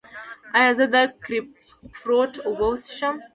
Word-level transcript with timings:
ایا 0.57 0.71
زه 0.77 0.85
د 0.93 0.95
ګریپ 1.25 1.45
فروټ 1.97 2.31
اوبه 2.47 2.67
وڅښم؟ 2.71 3.15